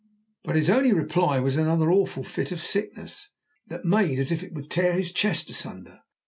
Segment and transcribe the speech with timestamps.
[0.43, 3.29] But his only reply was another awful fit of sickness,
[3.67, 5.99] that made as if it would tear his chest asunder.